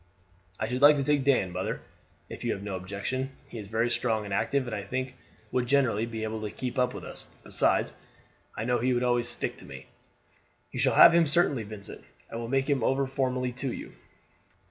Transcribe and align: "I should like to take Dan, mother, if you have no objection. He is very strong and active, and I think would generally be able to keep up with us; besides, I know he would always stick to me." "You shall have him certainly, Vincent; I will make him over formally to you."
"I 0.59 0.67
should 0.67 0.81
like 0.81 0.95
to 0.95 1.03
take 1.03 1.23
Dan, 1.25 1.51
mother, 1.51 1.79
if 2.27 2.43
you 2.43 2.53
have 2.53 2.63
no 2.63 2.75
objection. 2.75 3.33
He 3.49 3.59
is 3.59 3.67
very 3.67 3.91
strong 3.91 4.25
and 4.25 4.33
active, 4.33 4.65
and 4.65 4.75
I 4.75 4.81
think 4.81 5.13
would 5.51 5.67
generally 5.67 6.07
be 6.07 6.23
able 6.23 6.41
to 6.41 6.49
keep 6.49 6.79
up 6.79 6.95
with 6.95 7.03
us; 7.05 7.27
besides, 7.43 7.93
I 8.57 8.65
know 8.65 8.79
he 8.79 8.95
would 8.95 9.03
always 9.03 9.29
stick 9.29 9.57
to 9.57 9.65
me." 9.65 9.85
"You 10.71 10.79
shall 10.79 10.95
have 10.95 11.13
him 11.13 11.27
certainly, 11.27 11.61
Vincent; 11.61 12.03
I 12.31 12.37
will 12.37 12.47
make 12.49 12.67
him 12.67 12.83
over 12.83 13.05
formally 13.05 13.51
to 13.51 13.71
you." 13.71 13.93